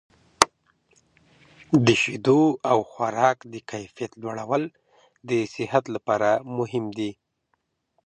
[1.85, 4.63] د شیدو او خوراک د کیفیت لوړول
[5.29, 7.11] د صحت لپاره مهم دي.